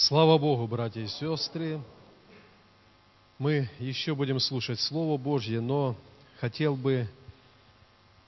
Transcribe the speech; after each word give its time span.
Слава 0.00 0.38
Богу, 0.38 0.68
братья 0.68 1.00
и 1.00 1.08
сестры! 1.08 1.80
Мы 3.36 3.68
еще 3.80 4.14
будем 4.14 4.38
слушать 4.38 4.78
Слово 4.78 5.18
Божье, 5.18 5.60
но 5.60 5.96
хотел 6.38 6.76
бы 6.76 7.08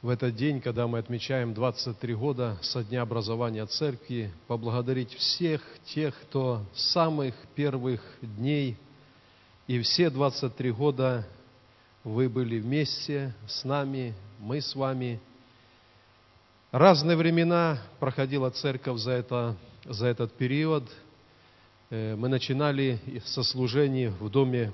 в 0.03 0.09
этот 0.09 0.35
день, 0.35 0.61
когда 0.61 0.89
мы 0.89 0.99
отмечаем 0.99 1.55
23 1.55 2.15
года 2.17 2.59
со 2.61 2.83
дня 2.83 3.03
образования 3.03 3.65
церкви, 3.67 4.33
поблагодарить 4.49 5.15
всех 5.15 5.63
тех, 5.95 6.21
кто 6.23 6.65
с 6.75 6.91
самых 6.91 7.37
первых 7.55 8.01
дней 8.21 8.77
и 9.69 9.81
все 9.81 10.11
23 10.11 10.73
года 10.73 11.25
вы 12.03 12.29
были 12.29 12.59
вместе 12.59 13.33
с 13.47 13.63
нами, 13.63 14.13
мы 14.41 14.61
с 14.61 14.75
вами. 14.75 15.21
Разные 16.73 17.17
времена 17.17 17.79
проходила 18.01 18.51
церковь 18.51 18.99
за, 18.99 19.13
это, 19.13 19.57
за 19.85 20.09
этот 20.09 20.33
период– 20.33 20.83
мы 21.91 22.29
начинали 22.29 23.01
со 23.25 23.43
служений 23.43 24.07
в 24.07 24.31
Доме 24.31 24.73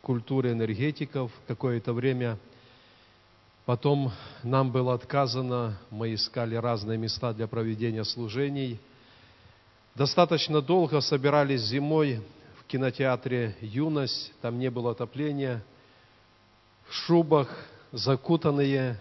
культуры 0.00 0.52
энергетиков 0.52 1.32
какое-то 1.48 1.92
время. 1.92 2.38
Потом 3.66 4.12
нам 4.44 4.70
было 4.70 4.94
отказано, 4.94 5.76
мы 5.90 6.14
искали 6.14 6.54
разные 6.54 6.98
места 6.98 7.32
для 7.32 7.48
проведения 7.48 8.04
служений. 8.04 8.78
Достаточно 9.96 10.62
долго 10.62 11.00
собирались 11.00 11.62
зимой 11.62 12.22
в 12.60 12.64
кинотеатре 12.66 13.56
«Юность», 13.60 14.32
там 14.40 14.60
не 14.60 14.70
было 14.70 14.92
отопления, 14.92 15.64
в 16.88 16.94
шубах, 16.94 17.48
закутанные, 17.90 19.00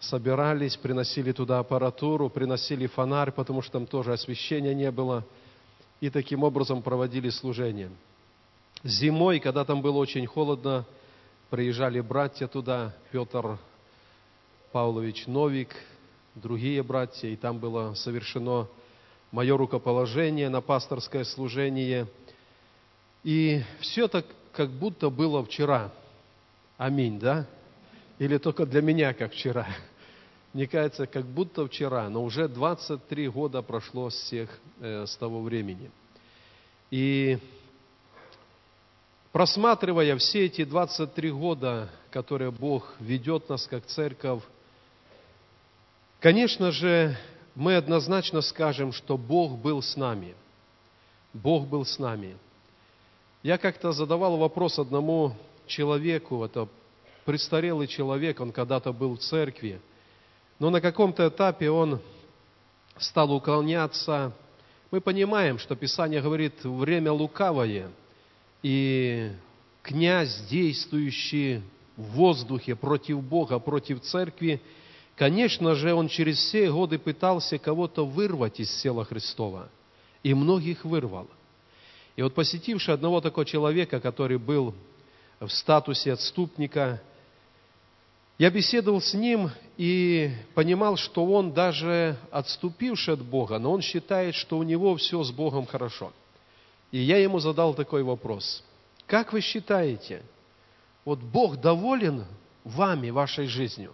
собирались, 0.00 0.76
приносили 0.76 1.30
туда 1.30 1.60
аппаратуру, 1.60 2.28
приносили 2.28 2.88
фонарь, 2.88 3.30
потому 3.30 3.62
что 3.62 3.74
там 3.74 3.86
тоже 3.86 4.12
освещения 4.12 4.74
не 4.74 4.90
было– 4.90 5.24
и 6.00 6.10
таким 6.10 6.44
образом 6.44 6.82
проводили 6.82 7.30
служение. 7.30 7.90
Зимой, 8.84 9.40
когда 9.40 9.64
там 9.64 9.82
было 9.82 9.98
очень 9.98 10.26
холодно, 10.26 10.84
приезжали 11.50 12.00
братья 12.00 12.46
туда, 12.46 12.94
Петр 13.10 13.58
Павлович 14.70 15.26
Новик, 15.26 15.74
другие 16.34 16.82
братья, 16.82 17.28
и 17.28 17.36
там 17.36 17.58
было 17.58 17.94
совершено 17.94 18.68
мое 19.32 19.56
рукоположение 19.56 20.48
на 20.48 20.60
пасторское 20.60 21.24
служение. 21.24 22.06
И 23.24 23.62
все 23.80 24.08
так, 24.08 24.26
как 24.52 24.70
будто 24.70 25.10
было 25.10 25.44
вчера. 25.44 25.90
Аминь, 26.76 27.18
да? 27.18 27.46
Или 28.18 28.38
только 28.38 28.64
для 28.64 28.80
меня, 28.80 29.12
как 29.12 29.32
вчера? 29.32 29.66
Мне 30.52 30.66
кажется, 30.66 31.06
как 31.06 31.24
будто 31.26 31.66
вчера, 31.66 32.08
но 32.08 32.22
уже 32.22 32.48
23 32.48 33.28
года 33.28 33.62
прошло 33.62 34.10
с, 34.10 34.14
всех, 34.14 34.58
э, 34.80 35.06
с 35.06 35.16
того 35.16 35.42
времени. 35.42 35.90
И 36.90 37.38
просматривая 39.32 40.16
все 40.16 40.46
эти 40.46 40.64
23 40.64 41.30
года, 41.30 41.90
которые 42.10 42.50
Бог 42.50 42.94
ведет 42.98 43.48
нас 43.48 43.66
как 43.66 43.84
церковь, 43.86 44.42
конечно 46.20 46.72
же, 46.72 47.16
мы 47.54 47.76
однозначно 47.76 48.40
скажем, 48.40 48.92
что 48.92 49.18
Бог 49.18 49.58
был 49.58 49.82
с 49.82 49.96
нами. 49.96 50.34
Бог 51.34 51.66
был 51.66 51.84
с 51.84 51.98
нами. 51.98 52.36
Я 53.42 53.58
как-то 53.58 53.92
задавал 53.92 54.36
вопрос 54.38 54.78
одному 54.78 55.34
человеку, 55.66 56.42
это 56.44 56.68
престарелый 57.24 57.86
человек, 57.86 58.40
он 58.40 58.52
когда-то 58.52 58.92
был 58.92 59.16
в 59.16 59.20
церкви, 59.20 59.80
но 60.58 60.70
на 60.70 60.80
каком-то 60.80 61.28
этапе 61.28 61.70
он 61.70 62.00
стал 62.96 63.32
уклоняться. 63.32 64.32
Мы 64.90 65.00
понимаем, 65.00 65.58
что 65.58 65.76
Писание 65.76 66.20
говорит, 66.20 66.64
время 66.64 67.12
лукавое, 67.12 67.90
и 68.62 69.30
князь, 69.82 70.46
действующий 70.48 71.62
в 71.96 72.02
воздухе 72.12 72.74
против 72.74 73.22
Бога, 73.22 73.58
против 73.58 74.00
церкви, 74.00 74.60
конечно 75.16 75.74
же, 75.74 75.94
он 75.94 76.08
через 76.08 76.38
все 76.38 76.70
годы 76.70 76.98
пытался 76.98 77.58
кого-то 77.58 78.04
вырвать 78.04 78.60
из 78.60 78.70
села 78.80 79.04
Христова, 79.04 79.68
и 80.22 80.34
многих 80.34 80.84
вырвал. 80.84 81.28
И 82.16 82.22
вот 82.22 82.34
посетивший 82.34 82.94
одного 82.94 83.20
такого 83.20 83.46
человека, 83.46 84.00
который 84.00 84.38
был 84.38 84.74
в 85.38 85.50
статусе 85.50 86.14
отступника, 86.14 87.00
я 88.38 88.50
беседовал 88.50 89.00
с 89.00 89.14
ним 89.14 89.50
и 89.76 90.30
понимал, 90.54 90.96
что 90.96 91.26
он 91.26 91.52
даже 91.52 92.16
отступивший 92.30 93.14
от 93.14 93.22
Бога, 93.22 93.58
но 93.58 93.72
он 93.72 93.82
считает, 93.82 94.36
что 94.36 94.58
у 94.58 94.62
него 94.62 94.96
все 94.96 95.22
с 95.24 95.32
Богом 95.32 95.66
хорошо. 95.66 96.12
И 96.92 96.98
я 96.98 97.18
ему 97.18 97.40
задал 97.40 97.74
такой 97.74 98.04
вопрос. 98.04 98.62
Как 99.06 99.32
вы 99.32 99.40
считаете, 99.40 100.22
вот 101.04 101.18
Бог 101.18 101.60
доволен 101.60 102.26
вами, 102.62 103.10
вашей 103.10 103.46
жизнью? 103.46 103.92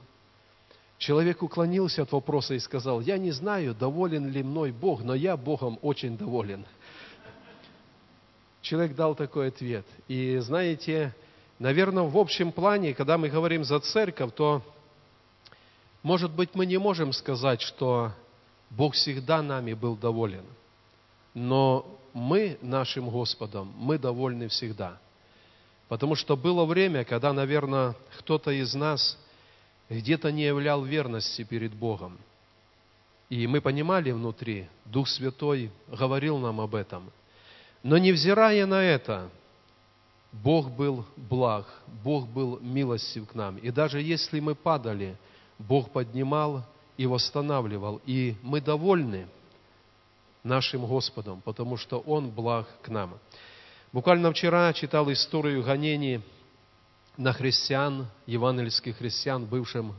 Человек 0.98 1.42
уклонился 1.42 2.02
от 2.02 2.12
вопроса 2.12 2.54
и 2.54 2.58
сказал, 2.58 3.00
я 3.00 3.16
не 3.16 3.30
знаю, 3.30 3.74
доволен 3.74 4.30
ли 4.30 4.42
мной 4.42 4.72
Бог, 4.72 5.02
но 5.02 5.14
я 5.14 5.36
Богом 5.36 5.78
очень 5.80 6.16
доволен. 6.16 6.66
Человек 8.60 8.94
дал 8.94 9.14
такой 9.14 9.48
ответ. 9.48 9.86
И 10.08 10.38
знаете, 10.38 11.14
Наверное, 11.58 12.04
в 12.04 12.16
общем 12.18 12.52
плане, 12.52 12.94
когда 12.94 13.16
мы 13.16 13.28
говорим 13.28 13.64
за 13.64 13.80
церковь, 13.80 14.32
то, 14.34 14.62
может 16.02 16.32
быть, 16.32 16.50
мы 16.54 16.66
не 16.66 16.78
можем 16.78 17.12
сказать, 17.12 17.60
что 17.60 18.12
Бог 18.70 18.94
всегда 18.94 19.42
нами 19.42 19.72
был 19.74 19.96
доволен. 19.96 20.44
Но 21.32 21.86
мы 22.12 22.58
нашим 22.60 23.08
Господом, 23.08 23.72
мы 23.76 23.98
довольны 23.98 24.48
всегда. 24.48 24.98
Потому 25.88 26.14
что 26.14 26.36
было 26.36 26.64
время, 26.64 27.04
когда, 27.04 27.32
наверное, 27.32 27.94
кто-то 28.18 28.50
из 28.50 28.74
нас 28.74 29.18
где-то 29.88 30.32
не 30.32 30.44
являл 30.44 30.82
верности 30.82 31.44
перед 31.44 31.72
Богом. 31.74 32.18
И 33.28 33.46
мы 33.46 33.60
понимали 33.60 34.10
внутри, 34.10 34.68
Дух 34.84 35.08
Святой 35.08 35.70
говорил 35.88 36.38
нам 36.38 36.60
об 36.60 36.74
этом. 36.74 37.10
Но 37.82 37.98
невзирая 37.98 38.66
на 38.66 38.82
это, 38.82 39.30
Бог 40.42 40.70
был 40.72 41.04
благ, 41.16 41.64
Бог 42.02 42.26
был 42.28 42.58
милостив 42.60 43.28
к 43.28 43.34
нам. 43.34 43.56
И 43.56 43.70
даже 43.70 44.00
если 44.00 44.40
мы 44.40 44.56
падали, 44.56 45.16
Бог 45.60 45.90
поднимал 45.90 46.64
и 46.96 47.06
восстанавливал. 47.06 48.00
И 48.04 48.34
мы 48.42 48.60
довольны 48.60 49.28
нашим 50.42 50.86
Господом, 50.86 51.40
потому 51.40 51.76
что 51.76 52.00
Он 52.00 52.30
благ 52.30 52.66
к 52.82 52.88
нам. 52.88 53.16
Буквально 53.92 54.32
вчера 54.32 54.72
читал 54.72 55.10
историю 55.12 55.62
гонений 55.62 56.20
на 57.16 57.32
христиан, 57.32 58.08
евангельских 58.26 58.96
христиан, 58.96 59.46
бывшем 59.46 59.94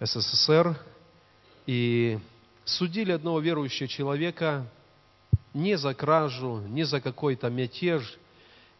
СССР, 0.00 0.76
и 1.66 2.18
судили 2.64 3.12
одного 3.12 3.38
верующего 3.38 3.86
человека 3.86 4.66
не 5.54 5.76
за 5.76 5.94
кражу, 5.94 6.62
не 6.66 6.82
за 6.82 7.00
какой-то 7.00 7.48
мятеж– 7.48 8.18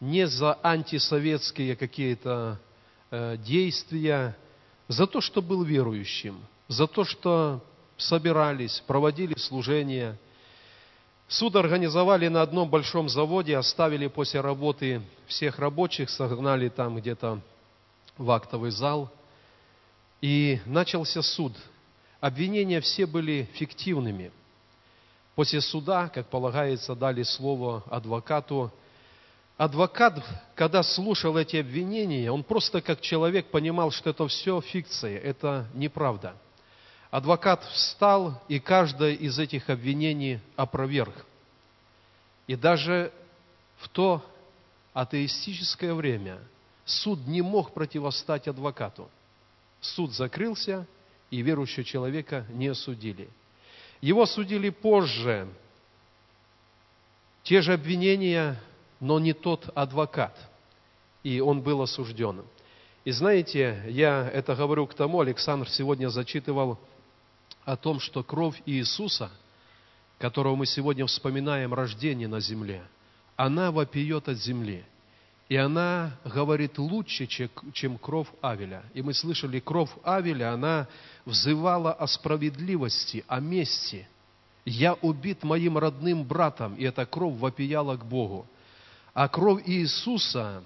не 0.00 0.26
за 0.26 0.58
антисоветские 0.62 1.76
какие-то 1.76 2.58
э, 3.10 3.36
действия, 3.36 4.36
за 4.88 5.06
то, 5.06 5.20
что 5.20 5.42
был 5.42 5.62
верующим, 5.62 6.40
за 6.68 6.86
то, 6.86 7.04
что 7.04 7.62
собирались, 7.96 8.82
проводили 8.86 9.36
служения. 9.36 10.18
Суд 11.28 11.54
организовали 11.54 12.28
на 12.28 12.42
одном 12.42 12.68
большом 12.68 13.08
заводе, 13.08 13.56
оставили 13.56 14.08
после 14.08 14.40
работы 14.40 15.02
всех 15.26 15.58
рабочих, 15.58 16.10
согнали 16.10 16.70
там 16.70 16.96
где-то 16.96 17.40
в 18.16 18.30
актовый 18.30 18.70
зал. 18.70 19.10
И 20.20 20.60
начался 20.66 21.22
суд. 21.22 21.52
Обвинения 22.20 22.80
все 22.80 23.06
были 23.06 23.48
фиктивными. 23.54 24.32
После 25.34 25.60
суда, 25.60 26.08
как 26.08 26.26
полагается, 26.26 26.94
дали 26.94 27.22
слово 27.22 27.84
адвокату– 27.90 28.72
адвокат, 29.60 30.24
когда 30.54 30.82
слушал 30.82 31.36
эти 31.36 31.56
обвинения, 31.56 32.32
он 32.32 32.42
просто 32.42 32.80
как 32.80 33.02
человек 33.02 33.50
понимал, 33.50 33.90
что 33.90 34.08
это 34.08 34.26
все 34.26 34.58
фикция, 34.62 35.18
это 35.18 35.66
неправда. 35.74 36.34
Адвокат 37.10 37.62
встал 37.64 38.42
и 38.48 38.58
каждое 38.58 39.12
из 39.12 39.38
этих 39.38 39.68
обвинений 39.68 40.40
опроверг. 40.56 41.26
И 42.46 42.56
даже 42.56 43.12
в 43.80 43.90
то 43.90 44.24
атеистическое 44.94 45.92
время 45.92 46.38
суд 46.86 47.26
не 47.26 47.42
мог 47.42 47.74
противостать 47.74 48.48
адвокату. 48.48 49.10
Суд 49.82 50.14
закрылся, 50.14 50.86
и 51.30 51.42
верующего 51.42 51.84
человека 51.84 52.46
не 52.48 52.68
осудили. 52.68 53.28
Его 54.00 54.24
судили 54.24 54.70
позже. 54.70 55.46
Те 57.42 57.60
же 57.60 57.74
обвинения 57.74 58.58
но 59.00 59.18
не 59.18 59.32
тот 59.32 59.70
адвокат. 59.74 60.36
И 61.22 61.40
он 61.40 61.62
был 61.62 61.82
осужден. 61.82 62.42
И 63.04 63.10
знаете, 63.10 63.82
я 63.88 64.30
это 64.32 64.54
говорю 64.54 64.86
к 64.86 64.94
тому, 64.94 65.20
Александр 65.20 65.68
сегодня 65.68 66.08
зачитывал 66.08 66.78
о 67.64 67.76
том, 67.76 67.98
что 67.98 68.22
кровь 68.22 68.60
Иисуса 68.66 69.30
которого 70.20 70.54
мы 70.54 70.66
сегодня 70.66 71.06
вспоминаем 71.06 71.72
рождение 71.72 72.28
на 72.28 72.40
земле, 72.40 72.82
она 73.36 73.72
вопиет 73.72 74.28
от 74.28 74.36
земли. 74.36 74.84
И 75.48 75.56
она 75.56 76.12
говорит 76.24 76.78
лучше, 76.78 77.26
чем 77.72 77.98
кровь 77.98 78.28
Авеля. 78.40 78.84
И 78.92 79.02
мы 79.02 79.14
слышали, 79.14 79.58
кровь 79.58 79.90
Авеля, 80.04 80.52
она 80.52 80.86
взывала 81.24 81.92
о 81.92 82.06
справедливости, 82.06 83.24
о 83.26 83.40
мести. 83.40 84.06
Я 84.64 84.92
убит 84.94 85.42
моим 85.42 85.78
родным 85.78 86.22
братом, 86.22 86.74
и 86.76 86.84
эта 86.84 87.06
кровь 87.06 87.36
вопияла 87.36 87.96
к 87.96 88.04
Богу. 88.04 88.46
А 89.12 89.28
кровь 89.28 89.62
Иисуса, 89.66 90.62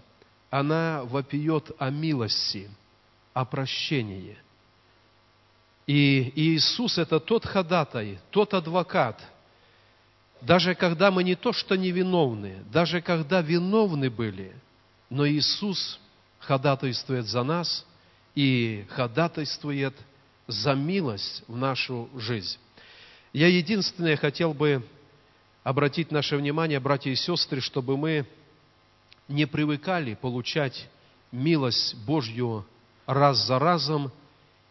она 0.51 1.03
вопиет 1.05 1.71
о 1.79 1.91
милости, 1.91 2.71
о 3.33 3.45
прощении. 3.45 4.37
И 5.87 6.33
Иисус– 6.35 6.99
это 6.99 7.21
тот 7.21 7.45
ходатай, 7.45 8.19
тот 8.31 8.55
адвокат– 8.55 9.21
даже 10.45 10.75
когда 10.75 11.11
мы 11.11 11.25
не 11.25 11.35
то 11.35 11.53
что 11.53 11.75
невиновны, 11.77 12.65
даже 12.71 13.01
когда 13.01 13.41
виновны 13.41 14.11
были, 14.11 14.55
но 15.09 15.27
Иисус 15.27 15.99
ходатайствует 16.39 17.27
за 17.27 17.43
нас 17.43 17.87
и 18.35 18.85
ходатайствует 18.91 19.95
за 20.47 20.75
милость 20.75 21.43
в 21.49 21.57
нашу 21.57 22.11
жизнь. 22.17 22.59
Я 23.33 23.49
единственное 23.49 24.17
хотел 24.17 24.53
бы 24.53 24.87
обратить 25.65 26.13
наше 26.13 26.37
внимание, 26.37 26.79
братья 26.79 27.11
и 27.11 27.17
сестры, 27.17 27.61
чтобы 27.61 27.97
мы 27.97 28.25
не 29.27 29.47
привыкали 29.47 30.15
получать 30.15 30.89
милость 31.33 31.97
Божью 32.07 32.65
раз 33.07 33.45
за 33.45 33.59
разом 33.59 34.13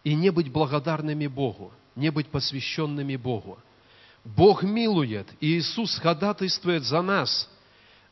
и 0.06 0.14
не 0.16 0.30
быть 0.30 0.50
благодарными 0.50 1.28
Богу, 1.28 1.74
не 1.98 2.10
быть 2.12 2.30
посвященными 2.30 3.18
Богу– 3.18 3.58
Бог 4.24 4.64
милует, 4.64 5.28
и 5.42 5.58
Иисус 5.58 5.98
ходатайствует 5.98 6.84
за 6.84 7.02
нас. 7.02 7.50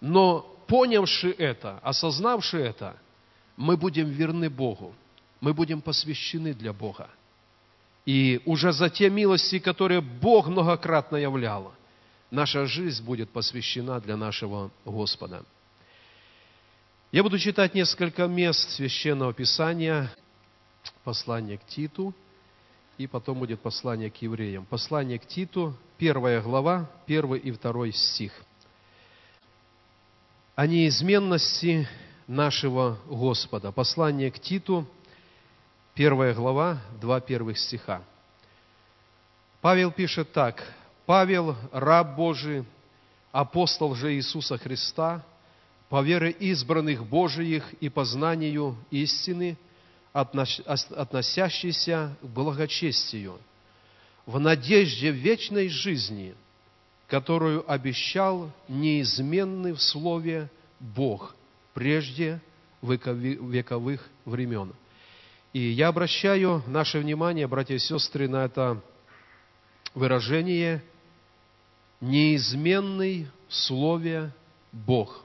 Но 0.01 0.41
понявши 0.67 1.31
это, 1.31 1.79
осознавши 1.83 2.57
это, 2.57 2.97
мы 3.55 3.77
будем 3.77 4.09
верны 4.09 4.49
Богу, 4.49 4.93
мы 5.39 5.53
будем 5.53 5.81
посвящены 5.81 6.53
для 6.53 6.73
Бога. 6.73 7.09
И 8.05 8.41
уже 8.45 8.73
за 8.73 8.89
те 8.89 9.09
милости, 9.09 9.59
которые 9.59 10.01
Бог 10.01 10.47
многократно 10.47 11.17
являл, 11.17 11.73
наша 12.31 12.65
жизнь 12.65 13.03
будет 13.03 13.29
посвящена 13.29 13.99
для 13.99 14.17
нашего 14.17 14.71
Господа. 14.85 15.43
Я 17.11 17.23
буду 17.23 17.37
читать 17.37 17.75
несколько 17.75 18.25
мест 18.27 18.71
Священного 18.71 19.33
Писания, 19.33 20.11
послание 21.03 21.57
к 21.57 21.65
Титу– 21.65 22.15
и 23.01 23.07
потом 23.07 23.39
будет 23.39 23.59
послание 23.59 24.09
к 24.09 24.17
евреям. 24.17 24.65
Послание 24.65 25.19
к 25.19 25.25
Титу, 25.25 25.75
первая 25.97 26.41
глава, 26.41 26.89
первый 27.05 27.39
и 27.39 27.51
второй 27.51 27.91
стих. 27.91 28.31
О 30.55 30.67
неизменности 30.67 31.87
нашего 32.27 32.99
Господа. 33.07 33.71
Послание 33.71 34.31
к 34.31 34.39
Титу, 34.39 34.85
первая 35.95 36.33
глава, 36.33 36.79
два 37.01 37.19
первых 37.19 37.57
стиха. 37.57 38.03
Павел 39.61 39.91
пишет 39.91 40.31
так. 40.31 40.63
«Павел, 41.11 41.57
раб 41.73 42.15
Божий, 42.15 42.63
апостол 43.33 43.95
же 43.95 44.13
Иисуса 44.13 44.57
Христа, 44.57 45.21
по 45.89 46.01
вере 46.01 46.31
избранных 46.31 47.05
Божиих 47.05 47.73
и 47.81 47.89
по 47.89 48.05
знанию 48.05 48.77
истины– 48.91 49.57
относящийся 50.13 52.15
к 52.21 52.25
благочестию, 52.25 53.37
в 54.25 54.39
надежде 54.39 55.11
вечной 55.11 55.67
жизни, 55.67 56.33
которую 57.07 57.69
обещал 57.69 58.49
неизменный 58.69 59.73
в 59.73 59.81
Слове 59.81 60.49
Бог 60.79 61.35
прежде 61.73 62.39
вековых 62.81 64.09
времен. 64.23 64.71
И 65.51 65.59
я 65.59 65.89
обращаю 65.89 66.63
наше 66.67 66.99
внимание, 66.99 67.47
братья 67.47 67.75
и 67.75 67.79
сестры, 67.79 68.29
на 68.29 68.45
это 68.45 68.81
выражение 69.93 70.81
«неизменный 72.01 73.27
в 73.47 73.55
Слове 73.55 74.33
Бог». 74.71 75.23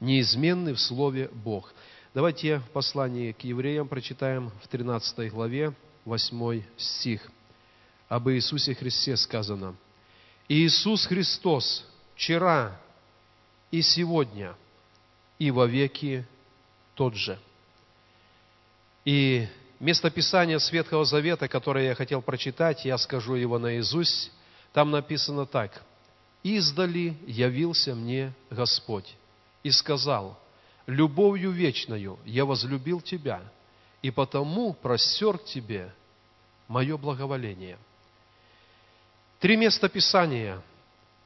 Неизменный 0.00 0.74
в 0.74 0.80
Слове 0.80 1.30
Бог. 1.32 1.72
Давайте 2.12 2.60
послание 2.74 3.32
к 3.32 3.40
евреям 3.44 3.88
прочитаем 3.88 4.50
в 4.62 4.68
13 4.68 5.30
главе, 5.32 5.72
8 6.04 6.62
стих. 6.76 7.30
Об 8.08 8.28
Иисусе 8.28 8.74
Христе 8.74 9.16
сказано. 9.16 9.74
Иисус 10.48 11.06
Христос 11.06 11.86
вчера 12.14 12.78
и 13.70 13.82
сегодня 13.82 14.54
и 15.38 15.50
во 15.50 15.66
веки 15.66 16.26
тот 16.94 17.14
же. 17.14 17.38
И 19.04 19.48
место 19.80 20.10
Писания 20.10 20.58
Светлого 20.58 21.04
Завета, 21.04 21.48
которое 21.48 21.86
я 21.86 21.94
хотел 21.94 22.22
прочитать, 22.22 22.84
я 22.84 22.98
скажу 22.98 23.34
его 23.34 23.58
наизусть, 23.58 24.30
там 24.76 24.90
написано 24.90 25.46
так. 25.46 25.82
«Издали 26.42 27.16
явился 27.26 27.94
мне 27.94 28.34
Господь 28.50 29.16
и 29.62 29.70
сказал, 29.70 30.38
любовью 30.86 31.50
вечною 31.50 32.18
я 32.26 32.44
возлюбил 32.44 33.00
тебя, 33.00 33.40
и 34.02 34.10
потому 34.10 34.74
простер 34.74 35.38
к 35.38 35.46
тебе 35.46 35.94
мое 36.68 36.98
благоволение. 36.98 37.78
Три 39.40 39.56
места 39.56 39.88
Писания. 39.88 40.60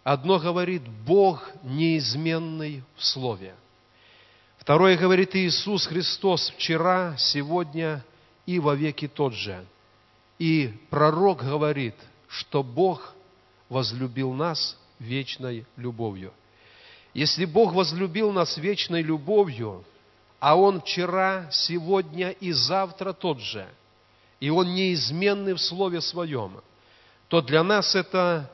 Одно 0.04 0.38
говорит 0.38 0.88
Бог 0.88 1.50
неизменный 1.64 2.84
в 2.94 3.04
Слове. 3.04 3.56
Второе 4.58 4.96
говорит 4.96 5.34
Иисус 5.34 5.88
Христос 5.88 6.50
вчера, 6.50 7.16
сегодня 7.16 8.04
и 8.46 8.60
во 8.60 8.76
веки 8.76 9.08
тот 9.08 9.34
же. 9.34 9.66
И 10.38 10.72
пророк 10.88 11.42
говорит, 11.42 11.96
что 12.28 12.62
Бог 12.62 13.16
возлюбил 13.70 14.34
нас 14.34 14.76
вечной 14.98 15.64
любовью. 15.76 16.34
Если 17.14 17.46
Бог 17.46 17.72
возлюбил 17.72 18.30
нас 18.30 18.58
вечной 18.58 19.00
любовью, 19.00 19.84
а 20.38 20.56
Он 20.56 20.82
вчера, 20.82 21.48
сегодня 21.50 22.30
и 22.30 22.52
завтра 22.52 23.14
тот 23.14 23.40
же, 23.40 23.66
и 24.38 24.50
Он 24.50 24.74
неизменный 24.74 25.54
в 25.54 25.60
Слове 25.60 26.02
Своем, 26.02 26.60
то 27.28 27.40
для 27.40 27.62
нас 27.62 27.94
это 27.94 28.50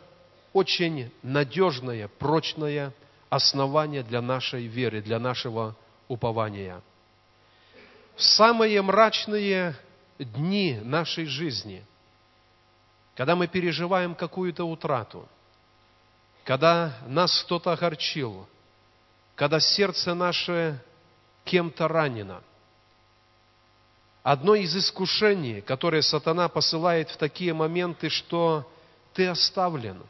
очень 0.52 1.10
надежное, 1.22 2.08
прочное 2.08 2.92
основание 3.28 4.02
для 4.02 4.22
нашей 4.22 4.66
веры, 4.66 5.02
для 5.02 5.18
нашего 5.18 5.74
упования. 6.08 6.80
В 8.14 8.22
самые 8.22 8.80
мрачные 8.82 9.76
дни 10.18 10.78
нашей 10.82 11.26
жизни, 11.26 11.84
когда 13.16 13.34
мы 13.34 13.48
переживаем 13.48 14.14
какую-то 14.14 14.64
утрату– 14.64 15.28
когда 16.46 16.96
нас 17.08 17.42
кто-то 17.42 17.72
огорчил, 17.72 18.46
когда 19.34 19.58
сердце 19.58 20.14
наше 20.14 20.80
кем-то 21.44 21.88
ранено. 21.88 22.40
Одно 24.22 24.54
из 24.54 24.74
искушений, 24.76 25.60
которое 25.60 26.02
сатана 26.02 26.48
посылает 26.48 27.10
в 27.10 27.16
такие 27.16 27.52
моменты, 27.52 28.10
что 28.10 28.64
ты 29.12 29.26
оставлен, 29.26 30.00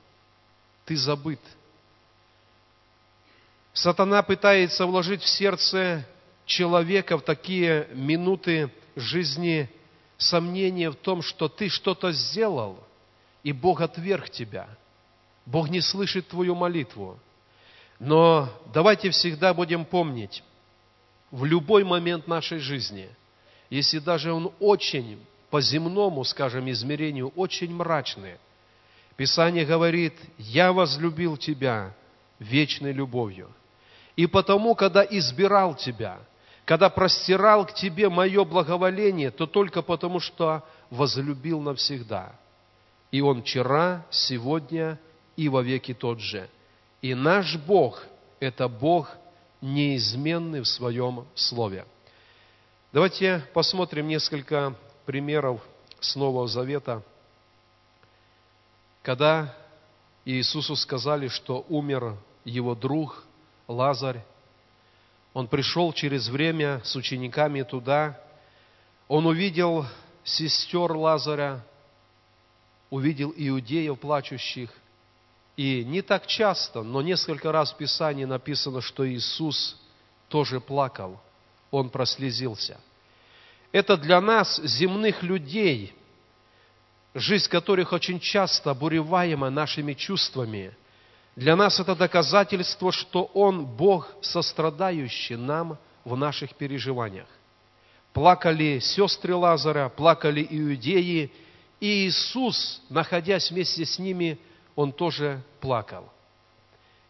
ты 0.85 0.95
забыт. 0.97 1.41
Сатана 3.73 4.23
пытается 4.23 4.85
вложить 4.85 5.23
в 5.23 5.29
сердце 5.29 6.07
человека 6.45 7.17
в 7.17 7.23
такие 7.23 7.89
минуты 7.95 8.71
жизни 8.95 9.71
сомнения 10.19 10.91
в 10.91 10.97
том, 10.97 11.23
что 11.23 11.49
ты 11.49 11.71
что-то 11.71 12.13
сделал, 12.13 12.86
и 13.47 13.53
Бог 13.53 13.81
отверг 13.81 14.29
тебя– 14.31 14.69
Бог 15.47 15.71
не 15.71 15.81
слышит 15.81 16.29
твою 16.29 16.55
молитву. 16.55 17.19
Но 18.01 18.49
давайте 18.75 19.11
всегда 19.11 19.55
будем 19.55 19.85
помнить, 19.85 20.43
в 21.31 21.45
любой 21.45 21.85
момент 21.85 22.27
нашей 22.27 22.59
жизни, 22.59 23.09
если 23.71 24.01
даже 24.01 24.33
он 24.33 24.53
очень 24.61 25.19
по 25.51 25.61
земному, 25.61 26.25
скажем, 26.25 26.71
измерению, 26.71 27.29
очень 27.37 27.73
мрачный, 27.73 28.37
Писание 29.17 29.65
говорит, 29.65 30.15
«Я 30.37 30.73
возлюбил 30.73 31.39
тебя 31.39 31.95
вечной 32.39 32.93
любовью». 32.93 33.51
И 34.15 34.27
потому, 34.27 34.75
когда 34.75 35.03
избирал 35.03 35.75
тебя, 35.75 36.19
когда 36.67 36.91
простирал 36.91 37.65
к 37.65 37.73
тебе 37.73 38.11
мое 38.11 38.45
благоволение, 38.45 39.31
то 39.31 39.47
только 39.47 39.81
потому, 39.81 40.21
что 40.21 40.63
возлюбил 40.91 41.61
навсегда. 41.61 42.35
И 43.17 43.21
Он 43.23 43.41
вчера, 43.41 44.05
сегодня 44.11 45.01
и 45.37 45.49
во 45.49 45.63
веки 45.63 45.95
тот 45.95 46.21
же. 46.21 46.51
И 47.01 47.15
наш 47.15 47.57
Бог– 47.57 48.05
это 48.41 48.69
Бог 48.69 49.09
неизменный 49.63 50.61
в 50.61 50.69
своем 50.69 51.27
Слове. 51.35 51.87
Давайте 52.93 53.43
посмотрим 53.55 54.07
несколько 54.07 54.75
примеров 55.07 55.63
с 55.99 56.15
Нового 56.15 56.47
Завета, 56.47 57.03
когда 59.01 59.57
Иисусу 60.27 60.77
сказали, 60.77 61.29
что 61.29 61.65
умер 61.71 62.19
его 62.45 62.75
друг 62.75 63.25
Лазарь. 63.67 64.23
Он 65.33 65.49
пришел 65.49 65.91
через 65.95 66.29
время 66.29 66.83
с 66.85 66.95
учениками 66.95 67.63
туда. 67.63 68.21
Он 69.09 69.25
увидел 69.25 69.87
сестер 70.23 70.93
Лазаря, 70.93 71.65
увидел 72.91 73.33
иудеев 73.37 73.99
плачущих. 73.99 74.71
И 75.57 75.85
не 75.85 76.03
так 76.03 76.27
часто, 76.27 76.83
но 76.83 77.01
несколько 77.03 77.51
раз 77.51 77.73
в 77.73 77.77
Писании 77.77 78.25
написано, 78.25 78.81
что 78.81 79.09
Иисус 79.09 79.77
тоже 80.29 80.61
плакал, 80.61 81.21
Он 81.71 81.89
прослезился. 81.89 82.79
Это 83.73 83.97
для 83.97 84.21
нас, 84.21 84.61
земных 84.63 85.23
людей, 85.23 85.95
жизнь 87.15 87.49
которых 87.49 87.93
очень 87.93 88.21
часто 88.21 88.71
обуреваема 88.71 89.51
нашими 89.51 89.95
чувствами, 89.95 90.75
для 91.37 91.55
нас 91.57 91.79
это 91.81 91.95
доказательство, 91.95 92.93
что 92.93 93.25
Он 93.35 93.65
Бог, 93.65 94.11
сострадающий 94.23 95.37
нам 95.37 95.79
в 96.05 96.17
наших 96.17 96.55
переживаниях. 96.55 97.27
Плакали 98.15 98.79
сестры 98.79 99.35
Лазаря, 99.35 99.91
плакали 99.91 100.47
иудеи, 100.49 101.31
и 101.81 102.07
Иисус, 102.07 102.83
находясь 102.89 103.51
вместе 103.51 103.85
с 103.85 103.99
ними, 103.99 104.39
Он 104.75 104.93
тоже 104.93 105.43
плакал. 105.61 106.11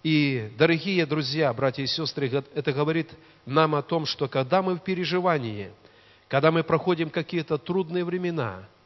И, 0.02 0.52
дорогие 0.56 1.04
друзья, 1.06 1.52
братья 1.52 1.82
и 1.82 1.86
сестры, 1.86 2.28
это 2.54 2.72
говорит 2.72 3.10
нам 3.44 3.74
о 3.74 3.82
том, 3.82 4.06
что 4.06 4.28
когда 4.28 4.62
мы 4.62 4.76
в 4.76 4.82
переживании, 4.82 5.72
когда 6.28 6.50
мы 6.50 6.62
проходим 6.62 7.10
какие-то 7.10 7.58
трудные 7.58 8.04
времена– 8.04 8.64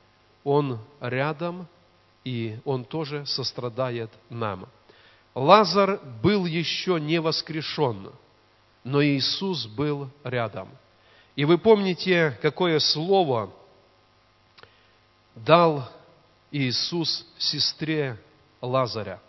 он 0.45 0.79
рядом, 1.01 1.67
и 2.25 2.59
Он 2.65 2.85
тоже 2.85 3.25
сострадает 3.27 4.11
нам. 4.29 4.69
Лазар 5.35 6.01
был 6.23 6.45
еще 6.45 7.01
не 7.01 7.21
воскрешен, 7.21 8.11
но 8.85 9.03
Иисус 9.03 9.67
был 9.67 10.11
рядом. 10.25 10.69
И 11.37 11.45
вы 11.45 11.57
помните, 11.59 12.39
какое 12.43 12.79
слово 12.79 13.51
дал 15.35 15.89
Иисус 16.51 17.27
сестре 17.39 18.19
Лазаря. 18.61 19.21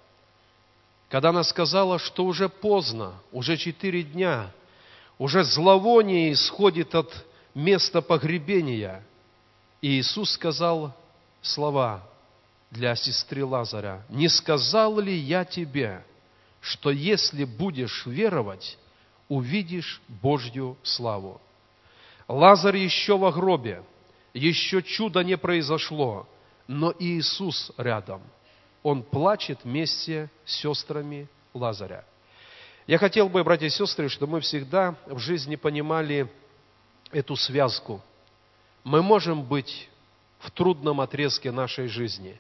Когда 1.10 1.30
она 1.30 1.44
сказала, 1.44 2.00
что 2.00 2.26
уже 2.26 2.50
поздно, 2.50 3.14
уже 3.32 3.58
четыре 3.58 4.04
дня, 4.04 4.52
уже 5.18 5.44
зловоние 5.44 6.32
исходит 6.32 6.96
от 6.96 7.26
места 7.54 8.02
погребения. 8.02 9.04
Иисус 9.82 10.32
сказал, 10.32 10.96
слова 11.42 12.04
для 12.70 12.96
сестры 12.96 13.46
Лазаря. 13.46 14.04
«Не 14.10 14.30
сказал 14.30 15.00
ли 15.00 15.14
я 15.14 15.44
тебе, 15.44 16.04
что 16.62 16.92
если 16.92 17.44
будешь 17.44 18.06
веровать, 18.06 18.78
увидишь 19.28 20.02
Божью 20.08 20.78
славу?» 20.84 21.42
Лазарь 22.28 22.78
еще 22.78 23.18
во 23.18 23.32
гробе, 23.32 23.84
еще 24.34 24.82
чудо 24.82 25.24
не 25.24 25.38
произошло, 25.38 26.28
но 26.68 26.94
Иисус 27.00 27.72
рядом. 27.78 28.22
Он 28.84 29.04
плачет 29.04 29.60
вместе 29.64 30.30
с 30.46 30.56
сестрами 30.56 31.28
Лазаря. 31.54 32.06
Я 32.88 32.98
хотел 32.98 33.30
бы, 33.30 33.44
братья 33.44 33.68
и 33.68 33.70
сестры, 33.70 34.10
чтобы 34.10 34.34
мы 34.34 34.40
всегда 34.42 34.96
в 35.06 35.20
жизни 35.20 35.56
понимали 35.56 36.32
эту 37.12 37.36
связку. 37.36 38.02
Мы 38.84 39.04
можем 39.04 39.44
быть 39.44 39.90
в 40.40 40.50
трудном 40.50 41.02
отрезке 41.02 41.52
нашей 41.52 41.88
жизни. 41.88 42.40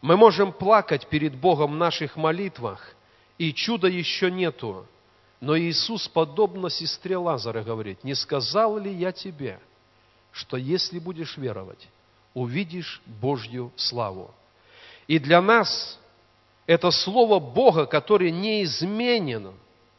Мы 0.00 0.16
можем 0.16 0.52
плакать 0.52 1.06
перед 1.08 1.36
Богом 1.36 1.72
в 1.72 1.76
наших 1.76 2.16
молитвах, 2.16 2.94
и 3.36 3.52
чуда 3.52 3.88
еще 3.88 4.30
нету. 4.30 4.86
Но 5.40 5.58
Иисус, 5.58 6.08
подобно 6.08 6.70
сестре 6.70 7.16
Лазара, 7.16 7.62
говорит, 7.62 8.02
не 8.04 8.14
сказал 8.14 8.78
ли 8.78 8.92
я 8.92 9.12
тебе, 9.12 9.60
что 10.32 10.56
если 10.56 10.98
будешь 10.98 11.36
веровать, 11.36 11.88
увидишь 12.34 13.02
Божью 13.06 13.72
славу. 13.76 14.32
И 15.06 15.18
для 15.18 15.40
нас 15.40 15.98
это 16.66 16.90
слово 16.90 17.40
Бога, 17.40 17.86
которое 17.86 18.30
неизменен, 18.30 19.52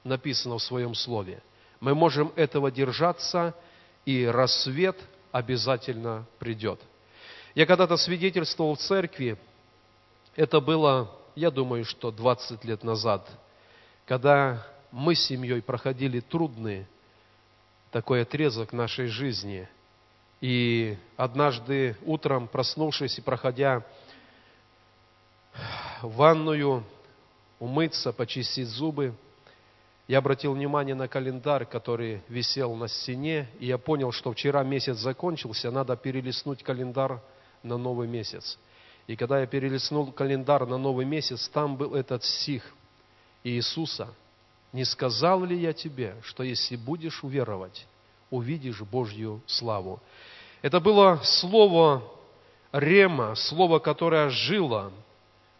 написано 0.03 0.57
в 0.57 0.63
своем 0.63 0.95
слове. 0.95 1.41
Мы 1.79 1.93
можем 1.93 2.31
этого 2.35 2.71
держаться, 2.71 3.53
и 4.05 4.25
рассвет 4.25 4.97
обязательно 5.31 6.25
придет. 6.39 6.79
Я 7.55 7.65
когда-то 7.65 7.97
свидетельствовал 7.97 8.75
в 8.75 8.79
церкви, 8.79 9.37
это 10.35 10.61
было, 10.61 11.11
я 11.35 11.51
думаю, 11.51 11.83
что 11.85 12.11
20 12.11 12.63
лет 12.63 12.83
назад, 12.83 13.27
когда 14.05 14.65
мы 14.91 15.15
с 15.15 15.25
семьей 15.25 15.61
проходили 15.61 16.19
трудный 16.19 16.85
такой 17.91 18.21
отрезок 18.21 18.73
нашей 18.73 19.07
жизни. 19.07 19.67
И 20.41 20.97
однажды 21.17 21.95
утром, 22.03 22.47
проснувшись 22.47 23.19
и 23.19 23.21
проходя 23.21 23.83
в 26.01 26.15
ванную, 26.15 26.83
умыться, 27.59 28.11
почистить 28.11 28.67
зубы, 28.67 29.13
я 30.07 30.17
обратил 30.17 30.53
внимание 30.53 30.95
на 30.95 31.07
календарь, 31.07 31.65
который 31.65 32.23
висел 32.27 32.75
на 32.75 32.87
стене, 32.87 33.47
и 33.59 33.67
я 33.67 33.77
понял, 33.77 34.11
что 34.11 34.33
вчера 34.33 34.63
месяц 34.63 34.97
закончился, 34.97 35.69
надо 35.69 35.95
перелистнуть 35.95 36.63
календарь 36.63 37.19
на 37.61 37.77
новый 37.77 38.07
месяц. 38.07 38.57
И 39.05 39.15
когда 39.15 39.39
я 39.39 39.45
перелистнул 39.45 40.11
календарь 40.11 40.65
на 40.65 40.77
новый 40.77 41.05
месяц, 41.05 41.47
там 41.49 41.77
был 41.77 41.93
этот 41.93 42.23
стих 42.23 42.63
Иисуса. 43.43 44.09
«Не 44.73 44.85
сказал 44.85 45.43
ли 45.43 45.57
я 45.57 45.73
тебе, 45.73 46.15
что 46.23 46.43
если 46.43 46.77
будешь 46.77 47.23
уверовать, 47.23 47.85
увидишь 48.29 48.81
Божью 48.81 49.41
славу?» 49.45 50.01
Это 50.61 50.79
было 50.79 51.19
слово 51.23 52.03
Рема, 52.71 53.35
слово, 53.35 53.79
которое 53.79 54.29
жило 54.29 54.91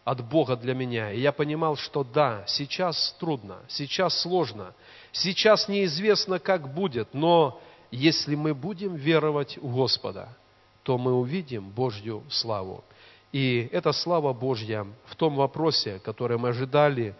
от 0.04 0.24
Бога 0.24 0.56
для 0.56 0.74
меня. 0.74 1.12
И 1.12 1.20
я 1.20 1.32
понимал, 1.32 1.76
что 1.76 2.04
да, 2.04 2.44
сейчас 2.46 3.14
трудно, 3.20 3.58
сейчас 3.68 4.20
сложно, 4.20 4.74
сейчас 5.12 5.68
неизвестно, 5.68 6.38
как 6.38 6.72
будет, 6.72 7.12
но 7.12 7.60
если 7.90 8.34
мы 8.34 8.54
будем 8.54 8.94
веровать 8.94 9.58
в 9.58 9.74
Господа– 9.74 10.28
то 10.82 10.98
мы 10.98 11.14
увидим 11.14 11.70
Божью 11.70 12.24
славу. 12.28 12.84
И 13.30 13.68
эта 13.72 13.92
слава 13.92 14.32
Божья 14.32 14.86
в 15.06 15.16
том 15.16 15.36
вопросе, 15.36 16.00
который 16.04 16.38
мы 16.38 16.50
ожидали, 16.50 17.14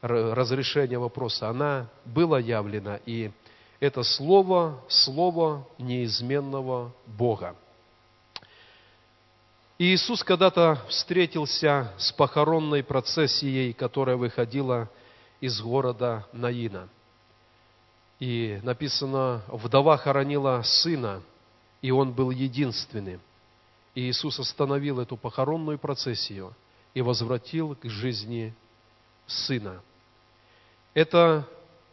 разрешения 0.00 0.98
вопроса, 0.98 1.48
она 1.48 1.88
была 2.04 2.38
явлена. 2.38 3.00
И 3.04 3.32
это 3.80 4.02
слово, 4.02 4.82
слово 4.88 5.66
неизменного 5.78 6.92
Бога. 7.06 7.54
Иисус 9.78 10.24
когда-то 10.24 10.82
встретился 10.88 11.92
с 11.98 12.10
похоронной 12.10 12.82
процессией, 12.82 13.72
которая 13.72 14.16
выходила 14.16 14.90
из 15.40 15.60
города 15.60 16.26
Наина. 16.32 16.88
И 18.18 18.58
написано, 18.64 19.42
вдова 19.46 19.96
хоронила 19.96 20.62
сына, 20.64 21.22
и 21.80 21.92
он 21.92 22.12
был 22.12 22.30
единственным. 22.30 23.20
И 23.94 24.10
Иисус 24.10 24.40
остановил 24.40 24.98
эту 24.98 25.16
похоронную 25.16 25.78
процессию 25.78 26.52
и 26.94 27.00
возвратил 27.00 27.76
к 27.76 27.84
жизни 27.84 28.54
Сына. 29.28 29.82
Это 30.94 31.46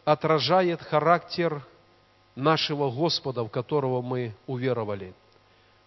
отражает 0.06 0.80
характер 0.80 1.62
нашего 2.36 2.90
Господа, 2.90 3.42
в 3.42 3.48
которого 3.48 4.02
мы 4.02 4.34
уверовали. 4.46 5.14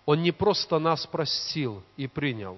Он 0.05 0.21
не 0.21 0.31
просто 0.31 0.79
нас 0.79 1.05
простил 1.05 1.83
и 1.95 2.07
принял. 2.07 2.57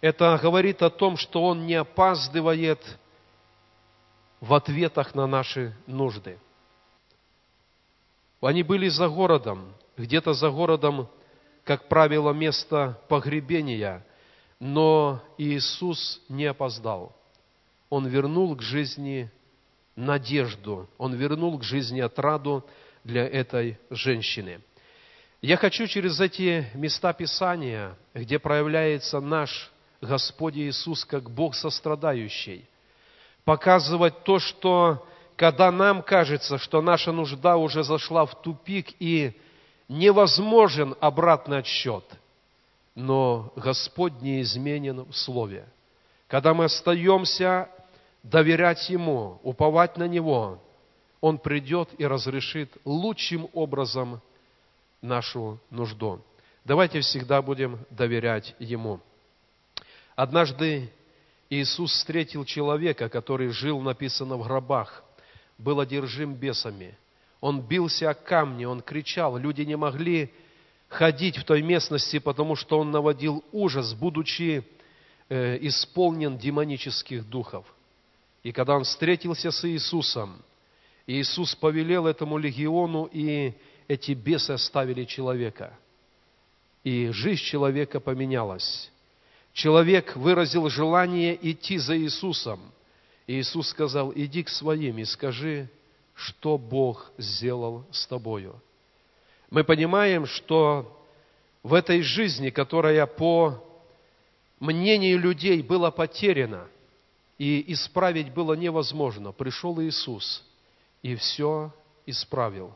Это 0.00 0.38
говорит 0.42 0.82
о 0.82 0.90
том, 0.90 1.16
что 1.16 1.44
Он 1.44 1.64
не 1.66 1.74
опаздывает 1.74 2.80
в 4.40 4.52
ответах 4.52 5.14
на 5.14 5.26
наши 5.26 5.74
нужды. 5.86 6.38
Они 8.42 8.62
были 8.62 8.88
за 8.88 9.08
городом, 9.08 9.72
где-то 9.96 10.34
за 10.34 10.50
городом, 10.50 11.08
как 11.64 11.88
правило, 11.88 12.32
место 12.32 13.00
погребения, 13.08 14.04
но 14.60 15.22
Иисус 15.38 16.20
не 16.28 16.44
опоздал. 16.44 17.14
Он 17.88 18.06
вернул 18.06 18.54
к 18.56 18.60
жизни 18.60 19.30
надежду, 19.96 20.88
Он 20.98 21.14
вернул 21.14 21.58
к 21.58 21.62
жизни 21.62 22.00
отраду 22.00 22.64
для 23.04 23.26
этой 23.26 23.78
женщины. 23.90 24.60
Я 25.40 25.56
хочу 25.56 25.86
через 25.86 26.18
эти 26.20 26.66
места 26.74 27.12
Писания, 27.12 27.96
где 28.14 28.38
проявляется 28.38 29.20
наш 29.20 29.70
Господь 30.00 30.56
Иисус 30.56 31.04
как 31.04 31.30
Бог 31.30 31.54
сострадающий, 31.54 32.66
показывать 33.44 34.24
то, 34.24 34.38
что 34.38 35.06
когда 35.36 35.70
нам 35.70 36.02
кажется, 36.02 36.58
что 36.58 36.80
наша 36.80 37.12
нужда 37.12 37.56
уже 37.56 37.82
зашла 37.82 38.24
в 38.24 38.40
тупик 38.40 38.88
и 39.00 39.38
невозможен 39.88 40.94
обратный 41.00 41.58
отсчет, 41.58 42.04
но 42.94 43.52
Господь 43.56 44.20
неизменен 44.22 45.04
в 45.04 45.12
Слове. 45.14 45.66
когда 46.26 46.54
мы 46.54 46.64
остаемся 46.64 47.68
доверять 48.22 48.88
Ему, 48.88 49.38
уповать 49.42 49.98
на 49.98 50.08
Него, 50.08 50.58
Он 51.24 51.38
придет 51.38 51.88
и 51.96 52.06
разрешит 52.06 52.70
лучшим 52.84 53.48
образом 53.54 54.20
нашу 55.00 55.58
нужду. 55.70 56.20
Давайте 56.66 57.00
всегда 57.00 57.40
будем 57.40 57.78
доверять 57.88 58.54
Ему. 58.58 59.00
Однажды 60.16 60.92
Иисус 61.48 61.92
встретил 61.92 62.44
человека, 62.44 63.08
который 63.08 63.48
жил, 63.48 63.80
написано, 63.80 64.36
в 64.36 64.42
гробах, 64.42 65.02
был 65.56 65.80
одержим 65.80 66.34
бесами. 66.34 66.94
Он 67.40 67.62
бился 67.62 68.10
о 68.10 68.14
камни, 68.14 68.66
он 68.66 68.82
кричал. 68.82 69.38
Люди 69.38 69.62
не 69.62 69.76
могли 69.76 70.30
ходить 70.88 71.38
в 71.38 71.44
той 71.44 71.62
местности, 71.62 72.18
потому 72.18 72.54
что 72.54 72.80
он 72.80 72.90
наводил 72.90 73.42
ужас, 73.50 73.94
будучи 73.94 74.62
э, 75.30 75.56
исполнен 75.62 76.36
демонических 76.36 77.26
духов. 77.26 77.64
И 78.42 78.52
когда 78.52 78.76
он 78.76 78.84
встретился 78.84 79.50
с 79.50 79.66
Иисусом, 79.66 80.42
Иисус 81.06 81.54
повелел 81.54 82.06
этому 82.06 82.38
легиону, 82.38 83.08
и 83.12 83.52
эти 83.88 84.12
бесы 84.12 84.52
оставили 84.52 85.04
человека. 85.04 85.76
И 86.82 87.10
жизнь 87.10 87.42
человека 87.42 88.00
поменялась. 88.00 88.90
Человек 89.52 90.16
выразил 90.16 90.68
желание 90.68 91.38
идти 91.50 91.78
за 91.78 91.96
Иисусом. 91.98 92.60
И 93.26 93.38
Иисус 93.40 93.68
сказал, 93.68 94.12
иди 94.14 94.42
к 94.42 94.48
своим 94.48 94.98
и 94.98 95.04
скажи, 95.04 95.68
что 96.14 96.58
Бог 96.58 97.12
сделал 97.18 97.84
с 97.90 98.06
тобою. 98.06 98.60
Мы 99.50 99.64
понимаем, 99.64 100.26
что 100.26 101.00
в 101.62 101.74
этой 101.74 102.02
жизни, 102.02 102.50
которая 102.50 103.06
по 103.06 103.62
мнению 104.58 105.18
людей 105.20 105.62
была 105.62 105.90
потеряна, 105.90 106.66
и 107.38 107.72
исправить 107.72 108.32
было 108.32 108.54
невозможно, 108.54 109.32
пришел 109.32 109.80
Иисус 109.80 110.44
и 111.04 111.14
все 111.16 111.70
исправил. 112.06 112.74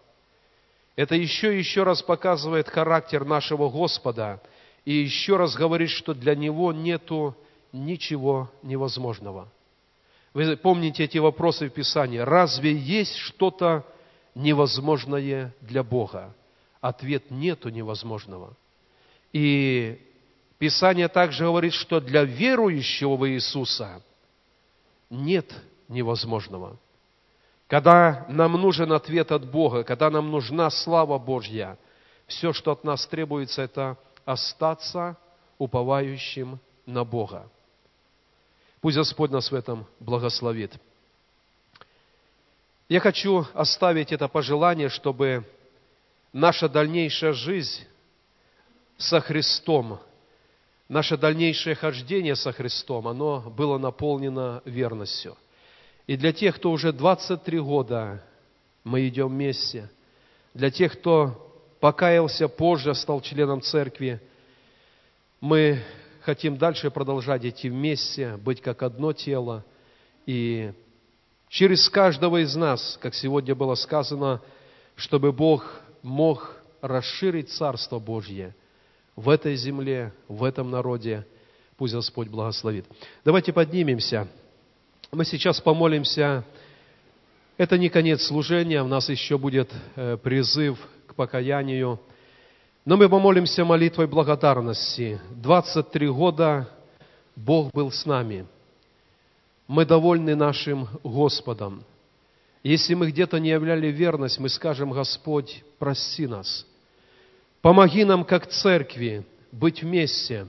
Это 0.96 1.14
еще 1.14 1.54
и 1.54 1.58
еще 1.58 1.82
раз 1.82 2.02
показывает 2.02 2.68
характер 2.68 3.24
нашего 3.24 3.70
Господа 3.70 4.42
и 4.84 4.92
еще 4.92 5.38
раз 5.38 5.54
говорит, 5.54 5.88
что 5.88 6.12
для 6.12 6.34
Него 6.34 6.72
нету 6.74 7.34
ничего 7.72 8.50
невозможного. 8.62 9.48
Вы 10.34 10.58
помните 10.58 11.04
эти 11.04 11.16
вопросы 11.16 11.70
в 11.70 11.72
Писании. 11.72 12.18
Разве 12.18 12.76
есть 12.76 13.16
что-то 13.16 13.86
невозможное 14.34 15.54
для 15.62 15.82
Бога? 15.82 16.34
Ответ– 16.82 17.24
нету 17.30 17.70
невозможного. 17.70 18.54
И 19.32 19.98
Писание 20.58 21.08
также 21.08 21.44
говорит, 21.44 21.72
что 21.72 22.00
для 22.00 22.24
верующего 22.24 23.16
в 23.16 23.26
Иисуса 23.26 24.02
нет 25.08 25.50
невозможного. 25.88 26.78
Когда 27.68 28.24
нам 28.28 28.52
нужен 28.52 28.92
ответ 28.92 29.30
от 29.30 29.48
Бога, 29.48 29.84
когда 29.84 30.10
нам 30.10 30.30
нужна 30.30 30.70
слава 30.70 31.18
Божья, 31.18 31.78
все, 32.26 32.54
что 32.54 32.72
от 32.72 32.82
нас 32.82 33.06
требуется, 33.06 33.62
это 33.62 33.98
остаться 34.24 35.16
уповающим 35.58 36.58
на 36.86 37.04
Бога. 37.04 37.48
Пусть 38.80 38.96
Господь 38.96 39.30
нас 39.30 39.50
в 39.50 39.54
этом 39.54 39.86
благословит. 40.00 40.72
Я 42.88 43.00
хочу 43.00 43.44
оставить 43.52 44.12
это 44.12 44.28
пожелание, 44.28 44.88
чтобы 44.88 45.44
наша 46.32 46.70
дальнейшая 46.70 47.34
жизнь 47.34 47.84
со 48.96 49.20
Христом, 49.20 50.00
наше 50.88 51.18
дальнейшее 51.18 51.74
хождение 51.74 52.34
со 52.34 52.50
Христом, 52.52 53.08
оно 53.08 53.40
было 53.40 53.76
наполнено 53.76 54.62
верностью. 54.64 55.36
И 56.08 56.16
для 56.16 56.32
тех, 56.32 56.56
кто 56.56 56.72
уже 56.72 56.90
23 56.90 57.60
года 57.60 58.24
мы 58.82 59.06
идем 59.06 59.28
вместе, 59.28 59.90
для 60.54 60.70
тех, 60.70 60.94
кто 60.98 61.54
покаялся 61.80 62.48
позже, 62.48 62.94
стал 62.94 63.20
членом 63.20 63.60
церкви, 63.60 64.18
мы 65.42 65.82
хотим 66.22 66.56
дальше 66.56 66.90
продолжать 66.90 67.44
идти 67.44 67.68
вместе, 67.68 68.38
быть 68.38 68.62
как 68.62 68.82
одно 68.82 69.12
тело. 69.12 69.64
И 70.24 70.72
через 71.50 71.88
каждого 71.90 72.42
из 72.42 72.56
нас, 72.56 72.98
как 73.02 73.14
сегодня 73.14 73.54
было 73.54 73.74
сказано, 73.74 74.40
чтобы 74.96 75.30
Бог 75.30 75.82
мог 76.02 76.56
расширить 76.80 77.50
Царство 77.50 77.98
Божье 77.98 78.54
в 79.14 79.28
этой 79.28 79.56
земле, 79.56 80.14
в 80.26 80.42
этом 80.42 80.70
народе. 80.70 81.26
Пусть 81.76 81.92
Господь 81.92 82.28
благословит. 82.28 82.86
Давайте 83.26 83.52
поднимемся. 83.52 84.26
Мы 85.10 85.24
сейчас 85.24 85.58
помолимся. 85.58 86.44
Это 87.56 87.78
не 87.78 87.88
конец 87.88 88.24
служения, 88.24 88.82
у 88.82 88.86
нас 88.86 89.08
еще 89.08 89.38
будет 89.38 89.70
э, 89.96 90.18
призыв 90.18 90.78
к 91.06 91.14
покаянию. 91.14 91.98
Но 92.84 92.98
мы 92.98 93.08
помолимся 93.08 93.64
молитвой 93.64 94.06
благодарности. 94.06 95.18
23 95.30 96.08
года 96.08 96.68
Бог 97.34 97.72
был 97.72 97.90
с 97.90 98.04
нами. 98.04 98.46
Мы 99.66 99.86
довольны 99.86 100.36
нашим 100.36 100.86
Господом. 101.02 101.84
Если 102.62 102.92
мы 102.92 103.10
где-то 103.10 103.38
не 103.38 103.48
являли 103.48 103.86
верность, 103.86 104.38
мы 104.38 104.50
скажем, 104.50 104.90
Господь, 104.90 105.64
прости 105.78 106.26
нас. 106.26 106.66
Помоги 107.62 108.04
нам, 108.04 108.26
как 108.26 108.48
церкви, 108.48 109.24
быть 109.52 109.82
вместе, 109.82 110.48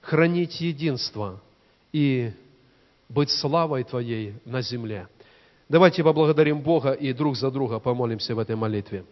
хранить 0.00 0.60
единство 0.60 1.40
и 1.92 2.30
быть 3.08 3.30
славой 3.30 3.84
Твоей 3.84 4.34
на 4.44 4.62
земле. 4.62 5.08
Давайте 5.68 6.02
поблагодарим 6.02 6.60
Бога 6.60 6.92
и 6.92 7.12
друг 7.12 7.36
за 7.36 7.50
друга 7.50 7.78
помолимся 7.78 8.34
в 8.34 8.38
этой 8.38 8.56
молитве. 8.56 9.04